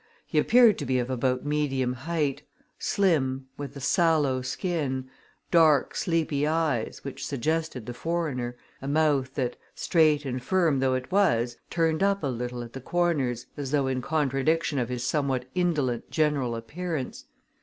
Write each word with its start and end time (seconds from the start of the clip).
He 0.25 0.39
appeared 0.39 0.79
to 0.79 0.85
be 0.87 0.97
of 0.97 1.11
about 1.11 1.45
medium 1.45 1.93
height; 1.93 2.41
slim, 2.79 3.49
with 3.55 3.75
a 3.75 3.79
sallow 3.79 4.41
skin; 4.41 5.11
dark, 5.51 5.93
sleepy 5.95 6.47
eyes, 6.47 7.03
which 7.03 7.23
suggested 7.23 7.85
the 7.85 7.93
foreigner; 7.93 8.57
a 8.81 8.87
mouth 8.87 9.35
that, 9.35 9.57
straight 9.75 10.25
and 10.25 10.41
firm 10.41 10.79
though 10.79 10.95
it 10.95 11.11
was, 11.11 11.57
turned 11.69 12.01
up 12.01 12.23
a 12.23 12.25
little 12.25 12.63
at 12.63 12.73
the 12.73 12.81
corners, 12.81 13.45
as 13.55 13.69
though 13.69 13.85
in 13.85 14.01
contradiction 14.01 14.79
of 14.79 14.89
his 14.89 15.03
somewhat 15.03 15.45
indolent 15.53 16.09
general 16.09 16.55
appearance. 16.55 17.25